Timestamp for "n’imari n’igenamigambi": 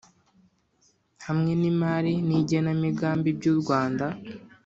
1.61-3.29